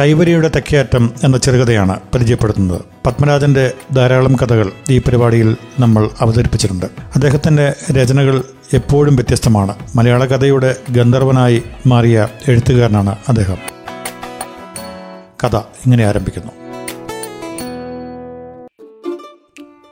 കൈവരിയുടെ 0.00 0.48
തെക്കേയറ്റം 0.48 1.14
എന്ന 1.24 1.38
ചെറുകഥയാണ് 1.38 2.00
പരിചയപ്പെടുത്തുന്നത്. 2.14 2.80
പത്മരാജന്റെ 3.06 3.72
ധാരാളം 3.92 4.36
കഥകൾ 4.36 4.72
ഈ 4.90 4.98
പരിപാടിയിൽ 4.98 5.56
നമ്മൾ 5.80 6.10
അവതരിപ്പിച്ചിട്ടുണ്ട്. 6.20 6.86
അദ്ദേഹത്തിന്റെ 7.14 7.74
രചനകൾ 7.92 8.44
എപ്പോഴും 8.72 9.16
വ്യത്യസ്തമാണ്. 9.16 9.74
മലയാള 9.94 10.24
കഥയുടെ 10.24 10.76
ഗന്ധർവനായി 10.90 11.62
മാറിയ 11.86 12.28
എഴുത്തുകാരനാണ് 12.48 13.16
അദ്ദേഹം. 13.28 13.56
കഥ 15.44 15.56
ഇങ്ങനെ 15.56 16.04
ആരംഭിക്കുന്നു. 16.04 16.52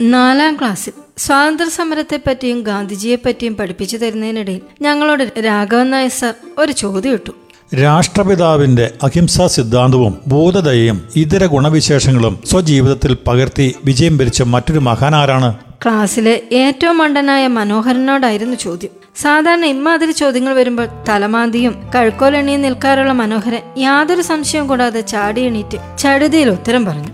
നാലാം 0.02 0.56
ക്ലാസ്സിൽ 0.56 0.92
സ്വാതന്ത്ര്യ 1.18 1.70
സമരത്തെപ്പറ്റിയും 1.70 2.62
ഗാന്ധിജിയെപ്പറ്റിയും 2.62 3.56
പഠിപ്പിച്ചു 3.56 3.96
തരുന്നതിനിടയിൽ 3.96 4.60
ഞങ്ങളോട് 4.82 5.32
രാഘവൻ 5.44 5.90
നായർ 5.90 6.10
സർ 6.10 6.34
ഒരു 6.58 6.72
ചോദ്യം 6.72 7.12
ഇട്ടു. 7.12 7.32
രാഷ്ട്രപിതാവിന്റെ 7.74 8.90
അഹിംസാ 9.02 9.46
സിദ്ധാന്തവും 9.46 10.18
ബോധതയും 10.26 11.08
ഇതര 11.16 11.46
ഗുണവിശേഷങ്ങളും 11.46 12.38
സ്വജീവിതത്തിൽ 12.46 13.16
പകർത്തി 13.26 13.74
വിജയം 13.84 14.18
ഭരിച്ച 14.18 14.42
മറ്റൊരു 14.42 14.78
മഹാനാരാണ്? 14.78 15.54
ക്ലാസ്സിലെ 15.54 16.42
ഏറ്റവും 16.52 16.98
മണ്ടനായ 16.98 17.46
മനോഹരനോടായിരുന്നു 17.46 18.56
ചോദ്യം. 18.56 18.90
സാധാരണ 19.16 19.64
ഇമ്മാതിരി 19.64 20.12
ചോദ്യങ്ങൾ 20.12 20.52
വരുമ്പോൾ 20.52 20.88
തലമാന്തിയും 21.08 21.90
കഴുക്കോലെണ്ണിയും 21.94 22.62
നിൽക്കാറുള്ള 22.62 23.12
മനോഹരൻ 23.12 23.60
യാതൊരു 23.78 24.22
സംശയവും 24.22 24.68
കൂടാതെ 24.68 25.00
ചാടി 25.00 25.40
എണീറ്റ് 25.40 25.98
ചടുതിയിൽ 25.98 26.50
ഉത്തരം 26.50 26.84
പറഞ്ഞു. 26.84 27.08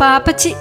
പാപ്പച്ചി. 0.00 0.54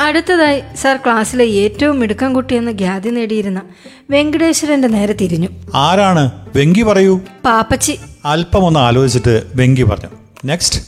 അടുത്തതായി 0.00 0.62
സാർ 0.76 0.96
ക്ലാസ്സിലെ 0.96 1.44
ഏറ്റവും 1.44 2.00
മിടുക്കം 2.00 2.32
കുട്ടിയെന്ന് 2.32 2.72
ഖ്യാതി 2.72 3.10
നേടിയിരുന്ന 3.10 3.62
വെങ്കടേശ്വരന്റെ 4.10 4.88
നേരെ 4.88 5.12
തിരിഞ്ഞു. 5.12 5.48
ആരാണ്? 5.74 6.30
വെങ്കി 6.56 6.82
പറയൂ. 6.82 7.20
പാപ്പച്ചി. 7.44 7.98
അല്പം 8.24 8.64
ഒന്ന് 8.64 8.80
ആലോചിച്ചിട്ട് 8.80 9.42
വെങ്കി 9.54 9.82
പറഞ്ഞു. 9.82 10.10
നെക്സ്റ്റ് 10.44 10.80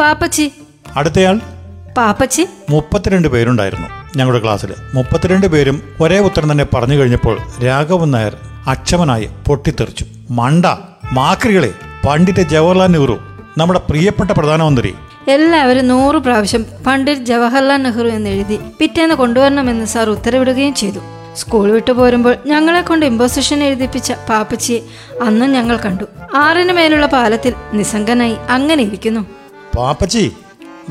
പാപ്പച്ചി. 0.00 0.52
അടുത്തയാൾ? 0.96 1.40
പാപ്പച്ചി. 1.96 2.46
മുപ്പത്തിരണ്ട് 2.70 3.28
പേരുണ്ടായിരുന്നു 3.28 3.88
ഞങ്ങളുടെ 4.16 4.42
ക്ലാസ്സിൽ 4.44 4.74
മുപ്പത്തിരണ്ട് 4.94 5.46
പേരും 5.46 5.82
ഒരേ 6.00 6.18
ഉത്തരം 6.18 6.52
തന്നെ 6.52 6.66
പറഞ്ഞു 6.74 6.94
കഴിഞ്ഞപ്പോൾ 6.94 7.38
രാഘവൻ 7.64 8.10
നായർ 8.10 8.36
അക്ഷമനായി 8.66 9.28
പൊട്ടിത്തെറിച്ചു. 9.48 10.04
മണ്ട 10.30 10.66
മാക്രികളെ 11.12 11.72
പണ്ഡിറ്റ് 12.08 12.40
ജവഹർലാൽ 12.40 12.86
നെഹ്റു 12.86 13.18
നമ്മുടെ 13.58 13.80
പ്രിയപ്പെട്ട 13.88 14.30
പ്രധാനമന്ത്രി 14.30 14.94
എല്ലാവരും 15.28 15.88
നൂറ് 15.88 16.16
പ്രാവശ്യം 16.16 16.66
പണ്ഡിറ്റ് 16.86 17.22
ജവഹർലാൽ 17.22 17.76
നെഹ്റു 17.76 18.08
എന്ന് 18.08 18.30
എഴുതി 18.30 18.58
പിറ്റേന്ന് 18.80 19.14
കൊണ്ടുവരണമെന്ന് 19.14 19.86
സാർ 19.86 20.10
ഉത്തരവിടുകയും 20.10 20.74
ചെയ്തു. 20.74 20.98
സ്കൂൾ 21.34 21.70
വിട്ടു 21.70 21.92
പോരുമ്പോൾ 21.92 22.36
ഞങ്ങളെ 22.46 22.80
കൊണ്ട് 22.80 23.06
ഇമ്പോസിഷൻ 23.06 23.64
എഴുതിപ്പിച്ച 23.64 24.12
പാപ്പച്ചിയെ 24.12 24.80
അന്നും 25.22 25.52
ഞങ്ങൾ 25.52 25.76
കണ്ടു. 25.76 26.04
ആറിന് 26.34 26.72
മേലുള്ള 26.72 27.06
പാലത്തിൽ 27.06 27.54
നിസംഗനായി 27.72 28.36
അങ്ങനെ 28.48 28.82
ഇരിക്കുന്നു. 28.82 29.20
പാപ്പച്ചി 29.76 30.32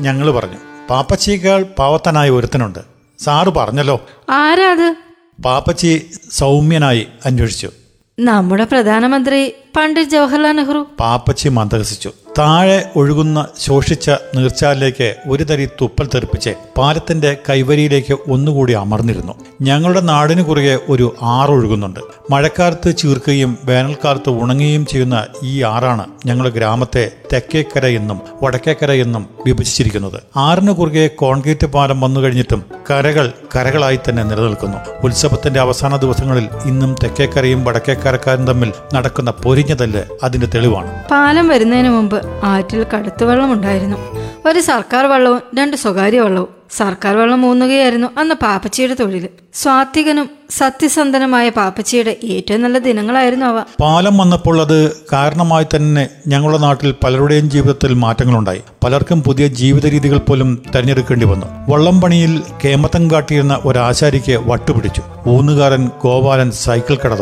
ഞങ്ങൾ 0.00 0.30
പറഞ്ഞു. 0.30 0.56
പാപ്പച്ചിയേക്കാൾ 0.90 1.62
പാവത്തനായ 1.62 2.30
ഒരുത്തനുണ്ട്. 2.30 2.78
സാറ് 3.18 3.48
പറഞ്ഞല്ലോ. 3.48 4.06
ആരാ 4.30 4.70
അത്? 4.70 4.96
പാപ്പച്ചി 5.44 6.10
സൗമ്യനായി 6.32 7.06
അന്വേഷിച്ചു. 7.24 7.70
നമ്മുടെ 8.18 8.64
പ്രധാനമന്ത്രി 8.64 9.52
പണ്ഡിറ്റ് 9.76 10.10
ജവഹർലാൽ 10.10 10.52
നെഹ്റു. 10.52 10.86
പാപ്പച്ചി 11.00 11.48
മന്ദഹസിച്ചു. 11.48 12.12
താഴെ 12.38 12.84
ഒഴുകുന്ന 12.96 13.46
ശോഷിച്ച 13.60 14.10
നീർച്ചാലിലേക്ക് 14.10 15.14
ഒരു 15.28 15.44
തരി 15.44 15.66
തുപ്പൽ 15.66 16.08
തെറിപ്പിച്ച് 16.14 16.50
പാലത്തിന്റെ 16.78 17.36
കൈവരിയിലേക്ക് 17.50 18.14
ഒന്നുകൂടി 18.30 18.72
അമർന്നിരുന്നു. 18.72 19.32
ഞങ്ങളുടെ 19.62 20.00
നാടിനു 20.00 20.42
കുറുകെ 20.42 20.78
ഒരു 20.88 21.16
ആറൊഴുകുന്നുണ്ട് 21.22 22.00
മഴക്കാലത്ത് 22.30 22.96
ചീർക്കുകയും 22.96 23.58
വേനൽക്കാലത്ത് 23.64 24.30
ഉണങ്ങുകയും 24.30 24.86
ചെയ്യുന്ന 24.86 25.26
ഈ 25.42 25.62
ആറാണ് 25.62 26.06
ഞങ്ങളുടെ 26.26 26.54
ഗ്രാമത്തെ 26.54 27.10
തെക്കേക്കര 27.32 27.86
എന്നും 27.86 28.20
വടക്കേക്കര 28.42 28.92
എന്നും 28.92 29.26
വിഭജിച്ചിരിക്കുന്നത്. 29.46 30.22
ആറിന് 30.36 30.72
കുറുകെ 30.72 31.06
കോൺക്രീറ്റ് 31.06 31.66
പാലം 31.66 32.00
വന്നു 32.00 32.20
കഴിഞ്ഞിട്ടും 32.20 32.64
കരകൾ 32.90 33.32
കരകളായി 33.56 33.98
തന്നെ 34.08 34.22
നിലനിൽക്കുന്നു. 34.22 34.76
ഉത്സവത്തിന്റെ 35.04 35.60
അവസാന 35.60 35.96
ദിവസങ്ങളിൽ 35.96 36.48
ഇന്നും 36.64 36.94
തെക്കേക്കരയും 37.02 37.64
വടക്കേക്കരക്കാരും 37.64 38.46
തമ്മിൽ 38.46 38.72
നടക്കുന്ന 38.94 39.30
പൊരിഞ്ഞതല്ല് 39.30 40.04
അതിന്റെ 40.22 40.46
തെളിവാണ്. 40.46 41.08
പാലം 41.10 41.48
വരുന്നതിന് 41.48 41.88
മുമ്പ് 41.88 42.25
ആറ്റിൽ 42.42 42.86
കടുത്തുവെള്ളം 42.94 43.52
ഉണ്ടായിരുന്നു 43.52 43.96
ഒരു 44.48 44.60
സർക്കാർ 44.60 45.06
വള്ളവും 45.06 45.42
രണ്ട് 45.58 45.76
സ്വകാര്യ 45.76 46.20
വള്ളവും. 46.20 46.48
സർക്കാർ 46.76 47.16
വെള്ളം 47.16 47.40
മൂന്നുകയായിരുന്നു 47.40 48.08
അന്ന് 48.18 48.34
പാപ്പച്ചിയുടെ 48.34 48.94
തൊഴിൽ 48.94 49.28
സ്വാത്വികനും 49.54 50.30
സത്യസന്ധനുമായ 50.50 51.48
പാപ്പച്ചിയുടെ 51.48 52.16
ഏറ്റവും 52.24 52.62
നല്ല 52.62 52.78
ദിനങ്ങളായിരുന്നു 52.78 53.46
അവ. 53.46 53.60
പാലം 53.80 54.18
വന്നപ്പോൾ 54.18 54.60
അത് 54.60 54.96
കാരണമായി 55.12 55.66
തന്നെ 55.76 56.08
ഞങ്ങളുടെ 56.26 56.58
നാട്ടിൽ 56.58 56.94
പലരുടെയും 57.04 57.50
ജീവിതത്തിൽ 57.50 57.94
മാറ്റങ്ങളുണ്ടായി. 57.94 58.62
പലർക്കും 58.84 59.22
പുതിയ 59.22 59.46
ജീവിത 59.46 59.86
രീതികൾ 59.86 60.18
പോലും 60.18 60.62
തെരഞ്ഞെടുക്കേണ്ടി 60.74 61.26
വന്നു. 61.26 61.46
വള്ളം 61.68 62.00
പണിയിൽ 62.00 62.42
കേമത്തം 62.64 63.10
കാട്ടിയിരുന്ന 63.10 63.60
ഒരാശാരിക്ക് 63.64 64.32
വട്ടുപിടിച്ചു. 64.32 65.02
ഊന്നുകാരൻ 65.28 65.90
ഗോപാലൻ 66.02 66.50
സൈക്കിൾ 66.50 66.96
കട 66.96 67.14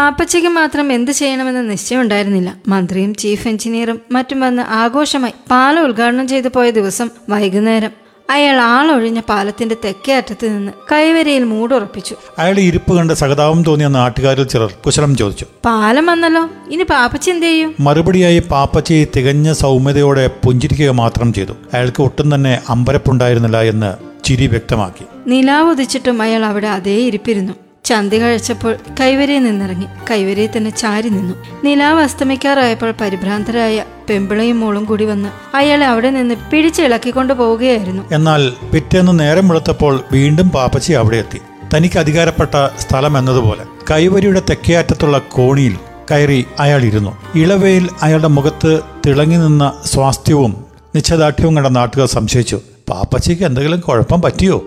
പാപ്പച്ചയ്ക്ക് 0.00 0.48
മാത്രം 0.48 0.92
എന്ത് 0.92 1.10
ചെയ്യണമെന്ന് 1.10 1.70
നിശ്ചയമുണ്ടായിരുന്നില്ല. 1.70 2.54
മന്ത്രിയും 2.68 3.14
ചീഫ് 3.14 3.48
എഞ്ചിനീയറും 3.48 4.00
മറ്റും 4.12 4.40
വന്ന് 4.40 4.62
ആഘോഷമായി 4.62 5.32
പാലം 5.50 5.84
ഉദ്ഘാടനം 5.84 6.28
ചെയ്തു 6.28 6.48
പോയ 6.48 6.70
ദിവസം 6.70 7.10
വൈകുന്നേരം 7.28 7.90
അയാൾ 8.30 8.60
ആളൊഴിഞ്ഞ 8.60 9.20
പാലത്തിന്റെ 9.20 9.76
തെക്കേ 9.84 10.16
അറ്റത്ത് 10.16 10.48
നിന്ന് 10.48 10.72
കൈവരയിൽ 10.92 11.44
മൂടുറപ്പിച്ചു. 11.44 12.16
അയാളുടെ 12.38 12.60
ഇരിപ്പ് 12.60 12.96
കണ്ട് 12.96 13.12
സഹതാപം 13.12 13.62
തോന്നിയ 13.62 13.88
നാട്ടുകാരിൽ 13.88 14.44
ചിലർ 14.44 14.72
കുശലം 14.86 15.16
ചോദിച്ചു. 15.16 15.46
പാലം 15.64 16.06
വന്നല്ലോ 16.06 16.48
ഇനി 16.70 16.82
പാപ്പച്ച 16.82 17.30
എന്ത് 17.30 17.46
ചെയ്യും? 17.46 17.74
മറുപടിയായി 17.80 18.42
പാപ്പച്ചി 18.50 19.06
തികഞ്ഞ 19.16 19.52
സൗമ്യതയോടെ 19.52 20.30
പുഞ്ചിരിക്കുക 20.44 20.90
മാത്രം 20.90 21.32
ചെയ്തു. 21.32 21.52
അയാൾക്ക് 21.74 22.02
ഒട്ടും 22.02 22.34
തന്നെ 22.34 22.60
അമ്പരപ്പുണ്ടായിരുന്നില്ല 22.68 23.62
എന്ന് 23.62 23.90
ചിരി 24.24 24.46
വ്യക്തമാക്കി. 24.46 25.04
നിലാവുദിച്ചിട്ടും 25.26 26.22
അയാൾ 26.22 26.44
അവിടെ 26.44 26.68
അതേ 26.68 26.98
ഇരിപ്പിരുന്നു. 27.06 27.52
ചന്തി 27.90 28.16
കഴിച്ചപ്പോൾ 28.16 28.76
കൈവരയിൽ 29.00 29.42
നിന്നിറങ്ങി. 29.42 29.86
കൈവരയിൽ 30.10 30.48
തന്നെ 30.56 30.70
ചാരി 30.70 31.08
നിന്നു. 31.08 31.34
നിലാവ് 31.64 32.00
അസ്തമിക്കാറായപ്പോൾ 32.00 32.94
പരിഭ്രാന്തരായ 33.00 33.84
പെമ്പിളയും 34.10 34.60
മോളും 34.60 34.84
കൂടി 34.84 35.04
വന്ന് 35.04 35.56
അയാളെ 35.56 35.86
അവിടെ 35.86 36.10
നിന്ന് 36.10 36.34
പിടിച്ചിളക്കിക്കൊണ്ടു 36.52 37.34
പോവുകയായിരുന്നു. 37.34 38.02
എന്നാൽ 38.12 38.52
പിറ്റേന്ന് 38.74 39.20
നേരം 39.20 39.48
വെളുത്തപ്പോൾ 39.48 40.00
വീണ്ടും 40.12 40.50
പാപ്പച്ചി 40.50 40.92
അവിടെ 40.92 41.16
എത്തി. 41.16 41.40
തനിക്ക് 41.74 41.98
അധികാരപ്പെട്ട 41.98 42.68
സ്ഥലം 42.78 43.18
എന്നതുപോലെ 43.18 43.64
കൈവരിയുടെ 43.90 44.42
തെക്കേ 44.50 44.78
അറ്റത്തുള്ള 44.78 45.18
കോണിയിൽ 45.18 45.76
കയറി 46.10 46.46
അയാൾ 46.60 46.84
ഇരുന്നു. 46.84 47.12
ഇളവയിൽ 47.34 47.88
അയാളുടെ 48.02 48.28
മുഖത്ത് 48.28 48.80
തിളങ്ങി 49.06 49.36
നിന്ന 49.36 49.72
സ്വാസ്ഥ്യവും 49.84 50.64
നിശ്ചദാർഢ്യവും 50.94 51.56
കണ്ട 51.56 51.66
നാട്ടുകാർ 51.66 52.08
സംശയിച്ചു 52.08 52.60
പാപ്പച്ചിക്ക് 52.90 53.42
എന്തെങ്കിലും 53.42 53.80
കുഴപ്പം 53.80 54.22
പറ്റിയോ? 54.22 54.62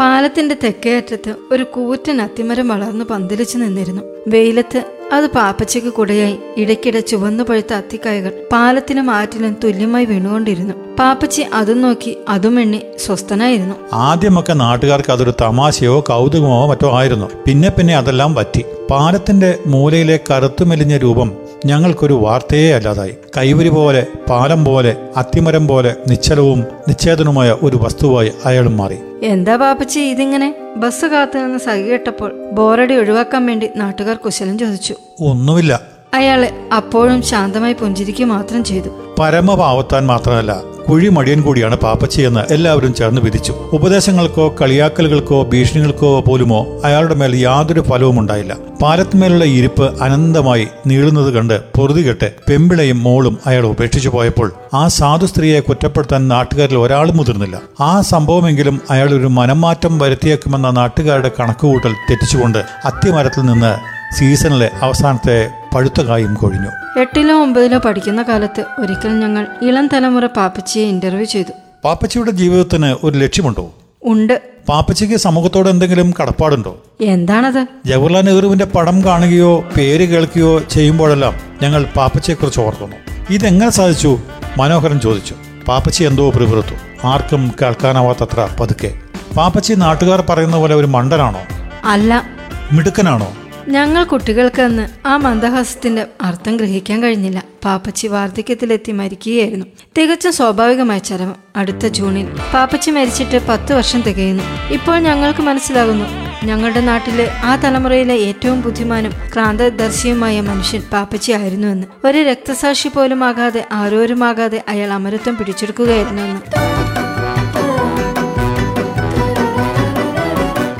പാലത്തിന്റെ 0.00 0.56
തെക്കേ 0.64 0.96
അറ്റത്ത് 0.96 1.34
ഒരു 1.52 1.62
കൂറ്റൻ 1.62 2.22
അത്തിമരം 2.22 2.68
വളർന്നു 2.68 3.04
പന്തലിച്ചു 3.04 3.58
നിന്നിരുന്നു. 3.58 4.02
വെയിലത്ത് 4.28 4.84
അത് 5.12 5.26
പാപ്പച്ചയ്ക്ക് 5.26 5.88
കുടയായി 5.88 6.38
ഇടയ്ക്കിടെ 6.56 7.00
ചുവന്നു 7.00 7.44
പഴുത്ത 7.44 7.72
അത്തിക്കായകൾ 7.72 8.32
പാലത്തിനും 8.52 9.10
ആറ്റിലും 9.10 9.56
തുല്യമായി 9.64 10.04
വീണുകൊണ്ടിരുന്നു. 10.04 10.74
പാപ്പച്ചി 10.98 11.42
അതും 11.54 11.82
നോക്കി 11.82 12.16
അതും 12.28 12.60
എണ്ണി 12.60 12.80
സ്വസ്ഥനായിരുന്നു. 12.98 13.74
ആദ്യമൊക്കെ 13.92 14.52
നാട്ടുകാർക്ക് 14.52 15.12
അതൊരു 15.12 15.34
തമാശയോ 15.40 16.00
കൗതുകമോ 16.00 16.66
മറ്റോ 16.70 16.98
ആയിരുന്നു. 16.98 17.30
പിന്നെ 17.46 17.68
പിന്നെ 17.68 17.96
അതെല്ലാം 17.96 18.34
പറ്റി. 18.34 18.64
പാലത്തിന്റെ 18.90 19.58
മൂലയിലെ 19.66 20.20
കറുത്തുമെലിഞ്ഞ 20.30 20.96
രൂപം 20.96 21.32
ഞങ്ങൾക്കൊരു 21.66 22.12
വാർത്തയെ 22.12 22.74
അല്ലാതായി. 22.74 23.14
കൈവരി 23.36 23.68
പോലെ 23.68 24.06
പാലം 24.30 24.64
പോലെ 24.64 24.96
അത്തിമരം 25.16 25.68
പോലെ 25.68 25.96
നിശ്ചലവും 26.08 26.64
നിശ്ചേതനുമായ 26.88 27.56
ഒരു 27.62 27.76
വസ്തുവായി 27.76 28.32
അയാളും 28.44 28.76
മാറി. 28.76 28.98
എന്താ 29.22 29.56
പാപ്പച്ചി 29.56 30.00
ഇതിങ്ങനെ? 30.00 30.54
ബസ് 30.76 31.06
കാത്തു 31.06 31.38
നിന്ന് 31.38 31.58
സഖി 31.58 31.82
കേട്ടപ്പോൾ 31.82 32.50
ബോറടി 32.52 32.96
ഒഴിവാക്കാൻ 32.96 33.46
വേണ്ടി 33.46 33.70
നാട്ടുകാർ 33.76 34.16
കുശലം 34.16 34.58
ചോദിച്ചു. 34.58 34.94
ഒന്നുമില്ല. 35.20 35.80
അയാൾ 36.14 36.48
അപ്പോഴും 36.76 37.22
ശാന്തമായി 37.22 37.72
പുഞ്ചിരിക്കുക 37.72 38.26
മാത്രം 38.26 38.64
ചെയ്തു. 38.64 38.88
പരമപാവത്താൻ 39.18 40.06
മാത്രമല്ല 40.06 40.52
കുഴിമടിയൻ 40.88 41.42
കൂടിയാണ് 41.42 41.76
പാപ്പച്ചിയെന്ന് 41.76 42.52
എല്ലാവരും 42.52 42.94
ചേർന്ന് 42.94 43.20
വിധിച്ചു. 43.20 43.52
ഉപദേശങ്ങൾക്കോ 43.72 44.56
കളിയാക്കലുകൾക്കോ 44.60 45.42
ഭീഷണികൾക്കോ 45.42 46.20
പോലുമോ 46.20 46.66
അയാളുടെ 46.84 47.14
മേൽ 47.14 47.36
യാതൊരു 47.36 47.80
ഫലവും 47.80 48.20
ഉണ്ടായില്ല. 48.20 48.56
പാലത്തിന്മേലുള്ള 48.82 49.44
ഇരിപ്പ് 49.44 50.02
അനന്തമായി 50.02 50.68
നീളുന്നത് 50.86 51.34
കണ്ട് 51.34 51.62
പൊറുതികെട്ട് 51.78 52.32
പെമ്പിളയും 52.48 53.02
മോളും 53.02 53.38
അയാൾ 53.46 53.66
ഉപേക്ഷിച്ചു 53.66 54.08
പോയപ്പോൾ 54.08 54.52
ആ 54.74 54.88
സാധു 54.88 55.26
സ്ത്രീയെ 55.26 55.60
കുറ്റപ്പെടുത്താൻ 55.60 56.28
നാട്ടുകാരിൽ 56.28 56.76
ഒരാളും 56.76 57.16
മുതിർന്നില്ല. 57.16 57.60
ആ 57.80 58.00
സംഭവമെങ്കിലും 58.00 58.80
അയാൾ 58.90 59.10
ഒരു 59.14 59.26
മനംമാറ്റം 59.26 59.98
വരുത്തിയേക്കുമെന്ന 59.98 60.70
നാട്ടുകാരുടെ 60.70 61.30
കണക്കുകൂട്ടൽ 61.40 61.92
തെറ്റിച്ചുകൊണ്ട് 62.10 62.58
അത്തിമരത്തിൽ 62.58 63.40
നിന്ന് 63.40 63.99
സീസണിലെ 64.18 64.70
അവസാനത്തെ 64.82 65.50
പഴുത്ത 65.74 66.00
കായും 66.00 66.34
കൊഴിഞ്ഞു. 66.34 67.00
എട്ടിലോ 67.00 67.42
ഒമ്പതിലോ 67.42 67.78
പഠിക്കുന്ന 67.78 68.22
കാലത്ത് 68.22 68.64
ഒരിക്കൽ 68.78 69.08
ഞങ്ങൾ 69.08 69.46
ഇളം 69.62 69.88
തലമുറ 69.92 70.26
പാപ്പച്ചിയെ 70.26 70.86
ഇന്റർവ്യൂ 70.86 71.24
ചെയ്തു. 71.24 71.52
പാപ്പച്ചിയുടെ 71.84 72.30
ജീവിതത്തിന് 72.30 72.86
ഒരു 72.86 73.18
ലക്ഷ്യമുണ്ടോ? 73.18 73.74
ഉണ്ട്. 74.04 74.42
പാപ്പച്ചിക്ക് 74.68 75.14
സമൂഹത്തോട് 75.14 75.68
എന്തെങ്കിലും 75.68 76.14
കടപ്പാടുണ്ടോ? 76.22 76.84
എന്താണത്? 77.00 77.66
ജവഹർലാൽ 77.86 78.22
നെഹ്റുവിന്റെ 78.22 78.64
പടം 78.64 79.04
കാണുകയോ 79.04 79.64
പേര് 79.76 80.08
കേൾക്കുകയോ 80.08 80.58
ചെയ്യുമ്പോഴെല്ലാം 80.58 81.34
ഞങ്ങൾ 81.62 81.84
പാപ്പച്ചിയെക്കുറിച്ച് 81.84 82.60
ഓർക്കുന്നു. 82.60 82.96
ഇതെങ്ങനെ 83.30 83.70
സാധിച്ചു? 83.70 84.20
മനോഹരൻ 84.58 85.00
ചോദിച്ചു. 85.00 85.34
പാപ്പച്ചി 85.68 86.04
എന്തോ 86.04 86.30
പിറുപിറുത്തു. 86.30 87.06
ആർക്കും 87.06 87.52
കേൾക്കാനാവാത്തത്ര 87.62 88.48
പതുക്കെ. 88.60 88.94
പാപ്പച്ചി 89.36 89.74
നാട്ടുകാർ 89.74 90.24
പറയുന്ന 90.28 90.56
പോലെ 90.56 90.74
ഒരു 90.74 90.86
മണ്ടനാണോ? 90.86 91.40
അല്ല. 91.84 92.24
മിടുക്കനാണോ? 92.72 93.32
ഞങ്ങൾ 93.68 94.04
കുട്ടികൾക്കന്ന് 94.04 95.08
ആ 95.08 95.16
മന്ദഹാസത്തിന്റെ 95.16 96.06
അർത്ഥം 96.20 96.56
ഗ്രഹിക്കാൻ 96.56 97.02
കഴിഞ്ഞില്ല. 97.02 97.44
പാപ്പച്ചി 97.64 98.06
വാർദ്ധക്യത്തിലെത്തി 98.06 98.92
മരിക്കുകയായിരുന്നു. 98.92 99.66
തികച്ചും 99.98 100.32
സ്വാഭാവികമായ 100.32 100.98
ചരമം. 100.98 101.36
അടുത്ത 101.56 101.86
ജൂണിൽ 101.86 102.28
പാപ്പച്ചി 102.54 102.90
മരിച്ചിട്ട് 102.90 103.46
പത്ത് 103.48 103.72
വർഷം 103.72 104.02
തികയുന്നു. 104.02 104.42
ഇപ്പോൾ 104.72 104.98
ഞങ്ങൾക്ക് 104.98 105.40
മനസ്സിലാകുന്നു 105.40 106.04
ഞങ്ങളുടെ 106.46 106.80
നാട്ടിലെ 106.80 107.30
ആ 107.44 107.56
തലമുറയിലെ 107.56 108.14
ഏറ്റവും 108.14 108.60
ബുദ്ധിമാനും 108.60 109.12
ക്രാന്തദർശിയുമായ 109.34 110.40
മനുഷ്യൻ 110.40 110.82
പാപ്പച്ചി 110.92 111.32
ആയിരുന്നുവെന്ന്. 111.32 111.86
ഒരു 112.04 112.18
രക്തസാക്ഷി 112.18 112.88
പോലും 112.88 113.24
ആകാതെ 113.24 113.64
ആരോരുമാകാതെ 113.72 114.64
അയാൾ 114.68 114.92
അമരത്വം 114.92 115.36
പിടിച്ചെടുക്കുകയായിരുന്നുവെന്ന് 115.36 116.40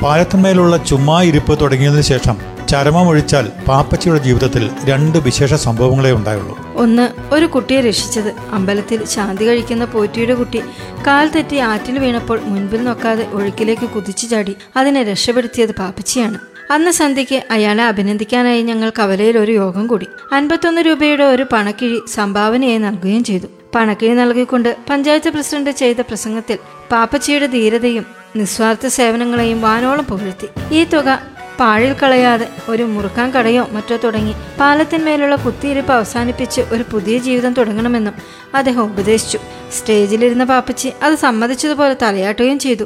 പാലത്തിന്മേലുള്ള 0.03 0.77
ചുമ്മാ 0.77 1.21
ഇരിപ്പ് 1.21 1.59
തുടങ്ങിയതിനു 1.61 2.01
ശേഷം 2.01 2.37
ചരമമൊഴിച്ചാൽ 2.71 3.51
പാപ്പച്ചിയുടെ 3.67 4.19
ജീവിതത്തിൽ 4.19 4.69
രണ്ട് 4.83 5.17
വിശേഷ 5.17 5.53
സംഭവങ്ങളെ 5.53 6.11
ഉണ്ടായുള്ളൂ. 6.11 6.73
ഒന്ന് 6.75 7.33
ഒരു 7.33 7.45
കുട്ടിയെ 7.45 7.81
രക്ഷിച്ചത്. 7.81 8.35
അമ്പലത്തിൽ 8.51 9.05
ശാന്തി 9.05 9.47
കഴിക്കുന്ന 9.47 9.85
പോറ്റിയുടെ 9.85 10.33
കുട്ടി 10.33 10.61
കാൽ 11.07 11.29
തെറ്റി 11.29 11.55
ആറ്റിൽ 11.55 11.99
വീണപ്പോൾ 11.99 12.39
മുൻപിൽ 12.43 12.83
നോക്കാതെ 12.83 13.27
ഒഴുക്കിലേക്ക് 13.31 13.89
കുതിച്ചു 13.89 14.27
ചാടി 14.27 14.55
അതിനെ 14.75 15.03
രക്ഷപ്പെടുത്തിയത് 15.03 15.71
പാപ്പച്ചിയാണ്. 15.71 16.39
അന്ന് 16.71 16.91
സന്ധ്യയ്ക്ക് 16.91 17.43
അയാളെ 17.51 17.83
അഭിനന്ദിക്കാനായി 17.83 18.61
ഞങ്ങൾ 18.61 18.89
കവലയിൽ 18.99 19.37
ഒരു 19.37 19.51
യോഗം 19.51 19.87
കൂടി. 19.87 20.07
അൻപത്തൊന്ന് 20.31 20.81
രൂപയുടെ 20.81 21.23
ഒരു 21.23 21.45
പണക്കിഴി 21.53 21.99
സംഭാവനയായി 22.13 22.77
നൽകുകയും 22.77 23.23
ചെയ്തു. 23.23 23.47
പണക്കിഴി 23.75 24.13
നൽകിക്കൊണ്ട് 24.13 24.77
പഞ്ചായത്ത് 24.89 25.29
പ്രസിഡന്റ് 25.29 25.69
ചെയ്ത 25.69 26.01
പ്രസംഗത്തിൽ 26.01 26.57
പാപ്പച്ചിയുടെ 26.91 27.45
ധീരതയും 27.45 28.05
നിസ്വാർത്ഥ 28.35 28.87
സേവനങ്ങളെയും 28.87 29.61
വാനോളം 29.61 30.03
പുകഴ്ത്തി. 30.03 30.47
ഈ 30.73 30.83
തുക 30.83 31.40
പാഴിൽ 31.61 31.93
കളയാതെ 31.93 32.47
ഒരു 32.69 32.83
മുറുക്കാൻ 32.83 33.31
കടയോ 33.31 33.63
മറ്റോ 33.71 33.97
തുടങ്ങി 34.03 34.33
പാലത്തിന്മേലുള്ള 34.59 35.35
കുത്തിയിരിപ്പ് 35.35 35.93
അവസാനിപ്പിച്ച് 35.93 36.61
ഒരു 36.73 36.83
പുതിയ 36.91 37.17
ജീവിതം 37.17 37.53
തുടങ്ങണമെന്നും 37.53 38.15
അദ്ദേഹം 38.55 38.83
ഉപദേശിച്ചു. 38.83 39.39
സ്റ്റേജിലിരുന്ന 39.77 40.43
പാപ്പച്ചി 40.43 40.91
അത് 41.03 41.15
സമ്മതിച്ചതുപോലെ 41.15 41.95
തലയാട്ടുകയും 42.03 42.59
ചെയ്തു. 42.59 42.85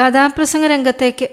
കഥാപ്രസംഗ 0.00 0.66
രംഗത്തേക്ക് 0.66 1.28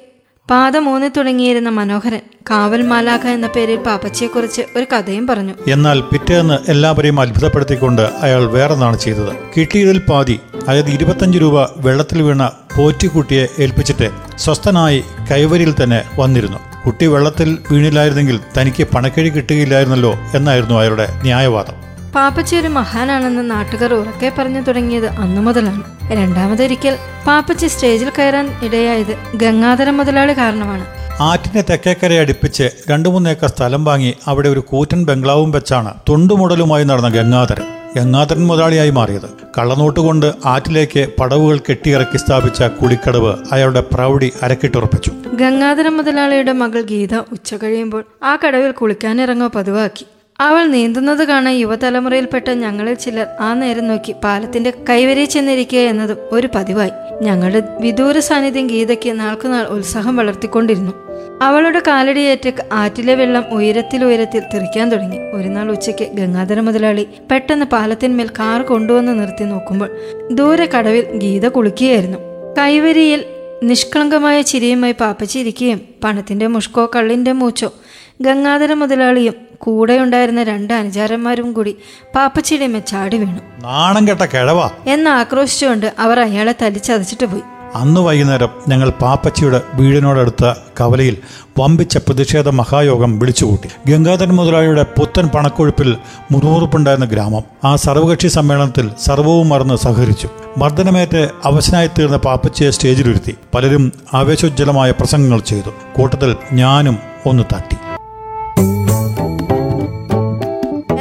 പാദമൂന്നി 0.50 1.08
തുടങ്ങിയിരുന്ന 1.18 1.70
മനോഹരൻ 1.70 2.22
കാവൽ 2.50 2.82
മാലാഖ 2.82 3.28
എന്ന 3.28 3.48
പേരിൽ 3.48 3.76
പാപ്പച്ചിയെക്കുറിച്ച് 3.76 4.62
ഒരു 4.76 4.86
കഥയും 4.94 5.28
പറഞ്ഞു. 5.28 5.54
എന്നാൽ 5.68 6.02
പിറ്റേന്ന് 6.02 6.58
എല്ലാവരെയും 6.70 7.22
അത്ഭുതപ്പെടുത്തിക്കൊണ്ട് 7.22 8.02
അയാൾ 8.02 8.44
വേറെന്നാണ് 8.46 9.00
ചെയ്തത്. 9.00 9.32
കിട്ടിയതിൽ 9.58 10.00
പാതി 10.10 10.40
അതായത് 10.68 10.90
ഇരുപത്തഞ്ച് 10.90 11.40
രൂപ 11.40 11.64
വെള്ളത്തിൽ 11.78 12.22
വീണ 12.22 12.44
പോറ്റിക്കുട്ടിയെ 12.76 13.48
ഏൽപ്പിച്ചിട്ട് 13.60 14.10
സ്വസ്ഥനായി 14.38 15.04
കൈവരിയിൽ 15.32 15.76
തന്നെ 15.84 16.02
വന്നിരുന്നു. 16.20 16.71
കുട്ടി 16.86 17.06
വെള്ളത്തിൽ 17.06 17.58
വീണില്ലായിരുന്നെങ്കിൽ 17.72 18.40
തനിക്ക് 18.58 18.84
പണക്കിഴി 18.84 19.30
കിട്ടുകയില്ലായിരുന്നല്ലോ 19.30 20.20
എന്നായിരുന്നു 20.36 20.76
അയാളുടെ 20.76 21.08
ന്യായവാദം. 21.24 21.74
പാപ്പച്ചി 22.16 22.56
ഒരു 22.56 22.68
മഹാനാണെന്ന് 22.68 23.52
നാട്ടുകാർ 23.52 23.94
ഉറക്കെ 23.94 24.32
പറഞ്ഞു 24.38 24.62
തുടങ്ങിയത് 24.62 25.06
അന്നു 25.06 25.42
മുതലാണ്. 25.42 25.84
രണ്ടാമതൊരിക്കൽ 26.12 26.98
പാപ്പച്ചി 27.28 27.68
സ്റ്റേജിൽ 27.68 28.12
കയറാൻ 28.20 28.60
ഇടയായത് 28.64 29.38
ഗംഗാധര 29.38 29.90
മുതലാളി 29.90 30.34
കാരണമാണ്. 30.34 30.86
ആറ്റിന്റെ 31.22 31.64
തെക്കേക്കരെ 31.70 32.20
അടുപ്പിച്ച് 32.20 32.70
രണ്ടു 32.90 33.10
മൂന്നേക്കർ 33.10 33.50
സ്ഥലം 33.50 33.84
വാങ്ങി 33.84 34.14
അവിടെ 34.28 34.50
ഒരു 34.50 34.60
കൂറ്റൻ 34.60 35.06
ബംഗ്ലാവും 35.06 35.52
വെച്ചാണ് 35.52 35.94
തുണ്ടുമുടലുമായി 36.10 36.84
നടന്ന 36.84 37.10
ഗംഗാധരൻ. 37.10 37.81
ഗംഗാധരൻ 37.98 38.48
മുതലാളിയായി 38.48 38.90
മാറിയത്. 38.90 39.30
കള്ളനോട്ട് 39.58 40.00
കൊണ്ട് 40.00 40.34
ആറ്റിലേക്ക് 40.46 41.08
പടവുകൾ 41.20 41.58
കെട്ടിയിറക്കി 41.58 42.18
സ്ഥാപിച്ച 42.18 42.64
കുളിക്കടവ് 42.64 43.36
അയാളുടെ 43.52 43.84
പ്രൗഢി 43.94 44.32
അരക്കിട്ടുറപ്പിച്ചു. 44.42 45.12
ഗംഗാധരൻ 45.34 45.98
മുതലാളിയുടെ 45.98 46.52
മകൾ 46.52 46.82
ഗീത 46.82 47.16
ഉച്ച 47.16 47.56
കഴിയുമ്പോൾ 47.56 48.04
ആ 48.24 48.36
കടവിൽ 48.36 48.72
കുളിക്കാനിറങ്ങോ 48.72 49.48
പതിവാക്കി. 49.48 50.06
അവൾ 50.40 50.64
നീന്തുന്നത് 50.66 51.24
കാണാൻ 51.24 51.54
യുവതലമുറയിൽപ്പെട്ട 51.54 52.50
ഞങ്ങളിൽ 52.50 52.94
ചിലർ 52.94 53.28
ആ 53.40 53.54
നേരം 53.54 53.88
നോക്കി 53.88 54.16
പാലത്തിന്റെ 54.24 54.74
കൈവരി 54.90 55.26
ചെന്നിരിക്കുക 55.26 55.80
എന്നതും 55.80 56.18
ഒരു 56.32 56.50
പതിവായി. 56.56 56.92
ഞങ്ങളുടെ 57.22 57.64
വിദൂര 57.80 58.20
സാന്നിധ്യം 58.20 58.68
ഗീതയ്ക്ക് 58.68 59.20
നാൾക്കുനാൾ 59.20 59.64
ഉത്സാഹം 59.64 60.16
വളർത്തിക്കൊണ്ടിരുന്നു. 60.16 61.11
അവളുടെ 61.42 61.82
കാലടിയേറ്റ് 61.88 62.54
ആറ്റിലെ 62.72 63.16
വെള്ളം 63.16 63.44
ഉയരത്തിൽ 63.52 64.06
ഉയരത്തിൽ 64.06 64.42
തെറിക്കാൻ 64.54 64.90
തുടങ്ങി. 64.92 65.18
ഒരു 65.18 65.48
നാൾ 65.48 65.72
ഉച്ചയ്ക്ക് 65.72 66.06
ഗംഗാധര 66.14 66.60
മുതലാളി 66.60 67.08
പെട്ടെന്ന് 67.32 67.66
പാലത്തിന്മേൽ 67.66 68.28
കാർ 68.40 68.62
കൊണ്ടുവന്ന് 68.62 69.20
നിർത്തി 69.20 69.44
നോക്കുമ്പോൾ 69.44 69.90
ദൂരെ 70.32 70.66
കടവിൽ 70.66 71.06
ഗീത 71.18 71.48
കുളിക്കുകയായിരുന്നു. 71.48 72.18
കൈവരിയിൽ 72.58 73.26
നിഷ്കളങ്കമായ 73.64 74.42
ചിരിയുമായി 74.42 74.96
പാപ്പച്ചിരിക്കുകയും 75.02 75.82
പണത്തിന്റെ 76.04 76.48
മുഷ്കോ 76.48 76.92
കള്ളിന്റെ 76.96 77.32
മൂച്ചോ 77.32 77.74
ഗംഗാധര 78.22 78.74
മുതലാളിയും 78.74 79.34
കൂടെയുണ്ടായിരുന്ന 79.58 80.44
രണ്ട് 80.44 80.74
അനുചാരന്മാരും 80.74 81.54
കൂടി 81.54 81.76
പാപ്പച്ചിയുടെ 82.16 82.68
മെച്ചാടി 82.68 83.18
ചാടി 83.18 83.18
വീണു. 83.18 83.42
നാണം 83.64 84.08
കെട്ട 84.08 84.22
കിഴവാ. 84.22 84.70
എന്ന് 84.88 85.10
ആക്രോശിച്ചുകൊണ്ട് 85.10 85.94
അവർ 86.00 86.20
അയാളെ 86.20 86.56
തല്ലിച്ചതച്ചിട്ട് 86.62 87.26
പോയി. 87.26 87.42
അന്ന് 87.76 88.02
വൈകുന്നേരം 88.02 88.50
ഞങ്ങൾ 88.68 88.90
പാപ്പച്ചിയുടെ 88.90 89.62
വീടിനോടടുത്ത 89.74 90.54
കവലയിൽ 90.82 91.18
വമ്പിച്ച 91.60 91.98
പ്രതിഷേധ 91.98 92.50
മഹായോഗം 92.50 93.20
വിളിച്ചുകൂട്ടി. 93.20 93.70
ഗംഗാധരൻ 93.88 94.30
മുതലാളിയുടെ 94.30 94.84
പുത്തൻ 94.84 95.28
പണക്കൊഴുപ്പിൽ 95.28 95.98
മുറുമുറുപ്പുണ്ടായിരുന്ന 96.32 97.08
ഗ്രാമം 97.08 97.44
ആ 97.64 97.76
സർവകക്ഷി 97.76 98.28
സമ്മേളനത്തിൽ 98.28 98.92
സർവവും 99.06 99.50
മറന്ന് 99.50 99.76
സഹകരിച്ചു. 99.76 100.28
മർദ്ദനമേറ്റ് 100.58 101.30
അവശനായി 101.46 101.88
തീർന്ന 101.88 102.18
പാപ്പച്ചിയെ 102.18 102.70
സ്റ്റേജിലിരുത്തി. 102.70 103.36
പലരും 103.56 103.92
ആവേശോജ്ജലമായ 104.14 104.92
പ്രസംഗങ്ങൾ 104.92 105.40
ചെയ്തു. 105.40 105.70
കൂട്ടത്തിൽ 105.98 106.36
ഞാനും 106.54 106.98
ഒന്ന് 107.26 107.44
തട്ടി. 107.56 107.78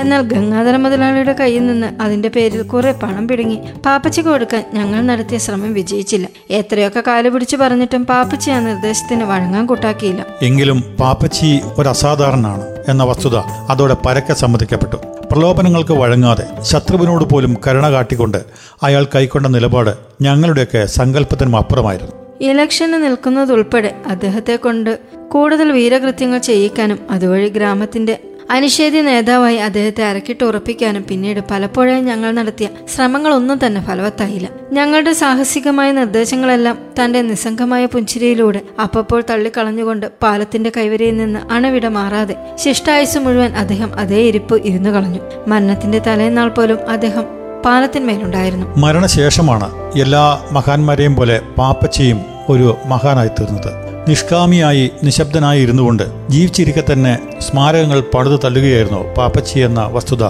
എന്നാൽ 0.01 0.23
ഗംഗാധര 0.23 0.77
മുതലാളിയുടെ 0.77 1.33
കയ്യിൽ 1.41 1.67
നിന്ന് 1.67 2.03
അതിന്റെ 2.03 2.29
പേരിൽ 2.29 2.63
കുറെ 2.63 2.93
പണം 2.93 3.29
പിടുങ്ങി 3.29 3.59
പാപ്പച്ചിക്ക് 3.87 4.29
കൊടുക്കാൻ 4.29 4.65
ഞങ്ങൾ 4.75 5.01
നടത്തിയ 5.01 5.39
ശ്രമം 5.39 5.75
വിജയിച്ചില്ല. 5.75 6.29
എത്രയൊക്കെ 6.51 7.03
കാൽ 7.07 7.29
പിടിച്ചു 7.29 7.57
പറഞ്ഞിട്ടും 7.57 8.07
പാപ്പച്ചി 8.07 8.51
ആ 8.51 8.61
നിർദ്ദേശത്തിന് 8.61 9.25
വഴങ്ങാൻ 9.25 9.67
കൂട്ടാക്കിയില്ല. 9.67 10.27
എങ്കിലും 10.43 10.85
പാപ്പച്ചി 11.01 11.61
ഒരു 11.79 11.89
അസാധാരണനാണ് 11.89 12.67
എന്ന 12.89 13.05
വസ്തുത 13.05 13.37
അതോടെ 13.71 13.97
പരക്കെ 14.07 14.35
സമ്മതിക്കപ്പെട്ടു. 14.35 14.97
പ്രലോഭനങ്ങൾക്ക് 15.33 15.93
വഴങ്ങാതെ 15.93 16.63
ശത്രുവിനോട് 16.63 17.25
പോലും 17.25 17.57
കരുണ 17.67 17.91
കാട്ടിക്കൊണ്ട് 17.91 18.39
അയാൾ 18.83 19.07
കൈക്കൊണ്ട 19.15 19.47
നിലപാട് 19.47 19.95
ഞങ്ങളുടെയൊക്കെ 20.23 20.87
സങ്കല്പത്തിനും 20.87 21.57
അപ്പുറമായിരുന്നു. 21.57 22.13
ഇലക്ഷന് 22.41 22.95
നിൽക്കുന്നതുൾപ്പെടെ 22.95 23.95
അദ്ദേഹത്തെ 24.07 24.57
കൊണ്ട് 24.57 24.99
കൂടുതൽ 25.29 25.73
വീരകൃത്യങ്ങൾ 25.73 26.39
ചെയ്യിക്കാനും 26.39 26.99
അതുവഴി 27.11 27.49
ഗ്രാമത്തിന്റെ 27.49 28.19
അനിഷേധ്യ 28.51 29.01
നേതാവായി 29.01 29.57
അദ്ദേഹത്തെ 29.57 30.05
അരക്കിട്ട് 30.05 30.45
ഉറപ്പിക്കാനും 30.45 31.05
പിന്നീട് 31.09 31.41
പലപ്പോഴായി 31.51 32.01
ഞങ്ങൾ 32.01 32.31
നടത്തിയ 32.31 32.69
ശ്രമങ്ങളൊന്നും 32.95 33.67
തന്നെ 33.67 33.81
ഫലവത്തായില്ല. 33.81 34.49
ഞങ്ങളുടെ 34.73 35.13
സാഹസികമായ 35.13 35.93
നിർദ്ദേശങ്ങളെല്ലാം 35.93 36.79
തന്റെ 37.01 37.23
നിസ്സംഗമായ 37.23 37.87
പുഞ്ചിരിയിലൂടെ 37.87 38.61
അപ്പപ്പോൾ 38.83 39.23
തള്ളിക്കളഞ്ഞുകൊണ്ട് 39.31 40.07
പാലത്തിന്റെ 40.23 40.73
കൈവരിയിൽ 40.77 41.17
നിന്ന് 41.17 41.53
അണവിട 41.53 41.87
മാറാതെ 41.87 42.37
ശിഷ്ടായുസ് 42.55 43.19
മുഴുവൻ 43.19 43.57
അദ്ദേഹം 43.57 43.99
അതേ 43.99 44.23
ഇരിപ്പ് 44.23 44.63
ഇരുന്നു 44.63 44.91
കളഞ്ഞു. 44.91 45.21
മരണത്തിന്റെ 45.49 45.99
തലേന്നാൾ 45.99 46.49
പോലും 46.49 46.79
അദ്ദേഹം 46.89 47.25
പാലത്തിന്മേലുണ്ടായിരുന്നു. 47.65 48.67
മരണശേഷമാണ് 48.77 49.71
എല്ലാ 50.01 50.45
മഹാന്മാരെയും 50.53 51.17
പോലെ 51.17 51.41
പാപ്പച്ചയും 51.59 52.21
ഒരു 52.49 52.77
മഹാനായി 52.87 53.29
തീർന്നത്. 53.29 53.90
നിഷ്കാമിയായി 54.09 54.91
നിശബ്ദനായി 55.05 55.63
ഇരുന്നുകൊണ്ട് 55.63 56.31
ജീവിച്ചിരിക്കെ 56.31 56.85
തന്നെ 56.93 57.41
സ്മാരകങ്ങൾ 57.41 58.05
പടുതു 58.15 58.37
തള്ളുകയായിരുന്നു 58.37 59.15
പാപ്പച്ചി 59.19 59.59
എന്ന 59.59 59.85
വസ്തുത 59.87 60.27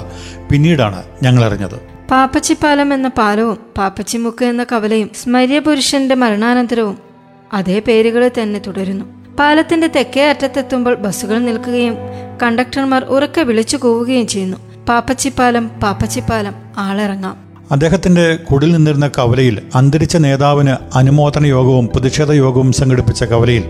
പിന്നീടാണ് 0.51 1.05
ഞങ്ങൾ 1.23 1.45
അറിഞ്ഞത് 1.45 1.91
പാപ്പച്ചിപ്പാലം 2.11 2.95
എന്ന 2.95 3.09
പാലവും 3.09 3.59
പാപ്പച്ചിമുക്ക് 3.79 4.45
എന്ന 4.45 4.65
കവലയും 4.65 5.11
സ്മര്യ 5.23 5.59
പുരുഷന്റെ 5.59 6.15
മരണാനന്തരവും 6.15 6.99
അതേ 7.53 7.79
പേരുകളിൽ 7.79 8.31
തന്നെ 8.43 8.61
തുടരുന്നു. 8.67 9.05
പാലത്തിന്റെ 9.39 9.87
തെക്കേ 9.87 10.29
അറ്റത്തെത്തുമ്പോൾ 10.29 10.95
ബസ്സുകൾ 10.95 11.39
നിൽക്കുകയും 11.39 11.97
കണ്ടക്ടർമാർ 12.43 13.05
ഉറക്കെ 13.05 13.41
വിളിച്ചു 13.41 13.77
കൂവുകയും 13.77 14.27
ചെയ്യുന്നു. 14.27 14.57
പാപ്പച്ചിപ്പാലം 14.89 15.69
പാപ്പച്ചിപ്പാലം 15.69 16.55
ആളിറങ്ങാം. 16.77 17.50
അദ്ദേഹത്തിന്റെ 17.71 18.37
കുടിൽ 18.37 18.73
നിന്നിരുന്ന 18.73 19.09
കവലയിൽ 19.09 19.63
അന്തരിച്ച 19.75 20.17
നേതാവിന് 20.17 20.77
അനുമോദന 20.95 21.47
യോഗവും 21.47 21.87
പ്രതിഷേധ 21.87 22.33
യോഗവും 22.33 22.73
സംഘടിപ്പിച്ച 22.73 23.25
കവലയിൽ 23.25 23.65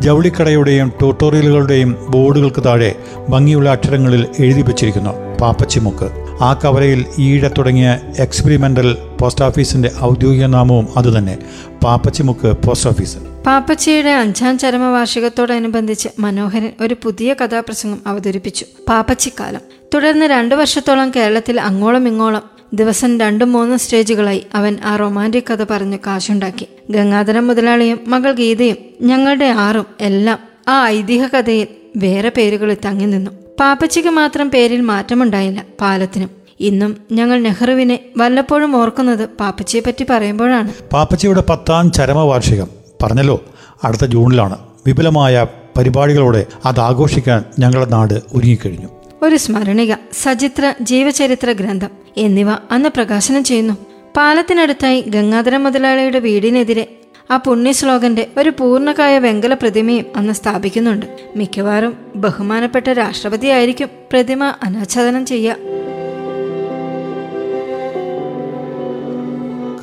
ജൗളിക്കടയുടെയും 0.00 0.88
ട്യൂട്ടോറിയലുകളുടെയും 0.88 2.06
ബോർഡുകൾക്ക് 2.08 2.64
താഴെ 2.64 2.94
ഭംഗിയുള്ള 3.28 3.70
അക്ഷരങ്ങളിൽ 3.70 4.26
എഴുതി 4.38 4.62
വച്ചിരിക്കുന്നു. 4.62 5.10
പാപ്പച്ചിമുക്ക്. 5.40 6.10
ആ 6.42 6.60
കവലയിൽ 6.64 7.04
ഈഴ 7.18 7.48
തുടങ്ങിയ 7.48 7.98
എക്സ്പെരിമെന്റൽ 8.18 8.96
പോസ്റ്റ് 9.20 9.44
ഓഫീസിന്റെ 9.44 9.90
ഔദ്യോഗിക 10.02 10.44
നാമവും 10.44 10.88
അതുതന്നെ. 10.96 11.38
പാപ്പച്ചിമുക്ക് 11.84 12.56
പോസ്റ്റ് 12.66 12.90
ഓഫീസ്. 12.90 13.16
പാപ്പച്ചിയുടെ 13.46 14.10
അഞ്ചാം 14.10 14.58
ചരമവാർഷികത്തോടനുബന്ധിച്ച് 14.58 16.08
മനോഹരൻ 16.18 16.72
ഒരു 16.80 16.96
പുതിയ 17.02 17.34
കഥാപ്രസംഗം 17.34 17.98
അവതരിപ്പിച്ചു. 18.06 18.66
പാപ്പച്ചിക്കാലം. 18.88 19.60
തുടർന്ന് 19.94 20.26
രണ്ടു 20.26 20.54
വർഷത്തോളം 20.54 21.12
കേരളത്തിൽ 21.16 21.60
അങ്ങോളം 21.60 22.08
ഇങ്ങോളം 22.08 22.59
ദിവസം 22.74 23.20
രണ്ടും 23.20 23.52
മൂന്നും 23.52 23.78
സ്റ്റേജുകളായി 23.78 24.46
അവൻ 24.54 24.78
ആ 24.84 24.96
റൊമാന്റിക് 24.96 25.44
കഥ 25.50 25.64
പറഞ്ഞു 25.70 25.96
കാശുണ്ടാക്കി. 26.06 26.68
ഗംഗാധരൻ 26.90 27.46
മുതലാളിയും 27.46 28.00
മകൾ 28.06 28.32
ഗീതയും 28.32 28.76
ഞങ്ങളുടെ 29.00 29.44
ആറും 29.44 29.86
എല്ലാം 30.00 30.38
ആ 30.68 30.86
ഐതിഹ്യ 30.86 31.26
കഥയിൽ 31.26 31.66
വേറെ 31.96 32.32
പേരുകളിൽ 32.36 32.76
തങ്ങി 32.84 33.06
നിന്നു. 33.06 33.30
പാപ്പച്ചിക്ക് 33.60 34.08
മാത്രം 34.08 34.50
പേരിൽ 34.50 34.80
മാറ്റമുണ്ടായില്ല 34.80 35.64
പാലത്തിനും. 35.80 36.30
ഇന്നും 36.60 36.96
ഞങ്ങൾ 37.12 37.40
നെഹ്റുവിനെ 37.40 37.98
വല്ലപ്പോഴും 38.16 38.76
ഓർക്കുന്നത് 38.76 39.28
പാപ്പച്ചിയെ 39.28 39.80
പറ്റി 39.80 40.06
പറയുമ്പോഴാണ്. 40.10 40.72
പാപ്പച്ചിയുടെ 40.92 41.44
പത്താം 41.50 41.92
ചരമവാർഷികം. 41.92 42.68
പറഞ്ഞല്ലോ 43.02 43.42
അടുത്ത 43.84 44.04
ജൂണിലാണ്. 44.04 44.56
വിപുലമായ 44.86 45.46
പരിപാടികളോടെ 45.78 46.46
അത് 46.64 46.80
ആഘോഷിക്കാൻ 46.80 47.44
ഞങ്ങളുടെ 47.58 47.90
നാട് 47.90 48.14
ഒരുങ്ങിക്കഴിഞ്ഞു. 48.14 48.88
ഒരു 49.22 49.36
സ്മരണിക 49.36 49.94
സചിത്ര 50.22 50.74
ജീവചരിത്ര 50.80 51.52
ഗ്രന്ഥം 51.52 51.88
എന്നിവ 52.16 52.50
അന്ന് 52.50 52.88
പ്രകാശനം 52.88 53.44
ചെയ്യുന്നു. 53.44 53.74
പാലത്തിനടുത്തായി 54.16 55.00
ഗംഗാധര 55.00 55.56
മുതലാളിയുടെ 55.56 56.18
വീടിനെതിരെ 56.18 56.96
ആ 57.30 57.36
പുണ്യ 57.36 57.72
ശ്ലോകന്റെ 57.72 58.28
ഒരു 58.38 58.50
പൂർണകായ 58.50 59.18
വെങ്കല 59.18 59.54
പ്രതിമയും 59.54 60.04
അന്ന് 60.16 60.32
സ്ഥാപിക്കുന്നുണ്ട്. 60.32 61.06
മിക്കവാറും 61.36 61.96
ബഹുമാനപ്പെട്ട 62.16 62.88
രാഷ്ട്രപതിയായിരിക്കും 62.88 63.88
പ്രതിമ 64.12 64.44
അനാച്ഛാദനം 64.44 65.26
ചെയ്യുക. 65.26 65.56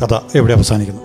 കഥ 0.04 0.20
എവിടെ 0.36 0.54
അവസാനിക്കുന്നു. 0.54 1.02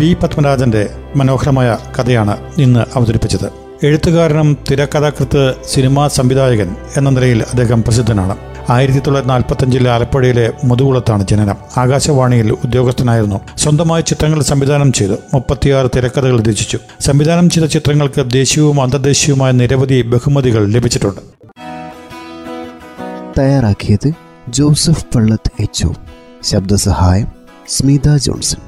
പി 0.00 0.16
പത്മരാജന്റെ 0.22 0.88
മനോഹരമായ 1.16 1.78
കഥയാണ് 1.98 2.54
ഇന്ന് 2.60 2.80
അവതരിപ്പിച്ചത്. 2.94 3.67
എഴുത്തുകാരനും 3.82 4.58
തിരക്കഥാകൃത്ത് 4.70 5.54
സിനിമാ 5.66 6.08
സംവിധായകൻ 6.08 6.76
എന്ന 6.96 7.10
നിലയിൽ 7.10 7.42
അദ്ദേഹം 7.42 7.82
പ്രസിദ്ധനാണ്. 7.82 8.36
ആയിരത്തി 8.70 8.98
തൊള്ളായിരത്തി 8.98 9.28
നാൽപ്പത്തഞ്ചിലെ 9.28 9.90
ആലപ്പുഴയിലെ 9.90 10.52
മുതുകുളത്താണ് 10.64 11.26
ജനനം. 11.26 11.56
ആകാശവാണിയിൽ 11.78 12.52
ഉദ്യോഗസ്ഥനായിരുന്നു. 12.52 13.40
സ്വന്തമായി 13.58 14.02
ചിത്രങ്ങൾ 14.02 14.42
സംവിധാനം 14.42 14.92
ചെയ്തു. 14.92 15.16
മുപ്പത്തിയാറ് 15.34 15.88
തിരക്കഥകൾ 15.96 16.42
രചിച്ചു. 16.42 16.78
സംവിധാനം 17.00 17.50
ചെയ്ത 17.50 17.66
ചിത്രങ്ങൾക്ക് 17.66 18.30
ദേശീയവും 18.30 18.82
അന്തർദേശീയവുമായ 18.82 19.50
നിരവധി 19.52 20.02
ബഹുമതികൾ 20.02 20.68
ലഭിച്ചിട്ടുണ്ട്. 20.68 21.20
തയ്യാറാക്കിയത് 23.40 24.12
ജോസഫ് 24.48 25.04
പള്ളത്ത് 25.14 25.62
എച്ച് 25.62 25.86
ശബ്ദസഹായം 26.44 27.26
സ്മിത 27.68 28.16
ജോൺസൺ. 28.16 28.67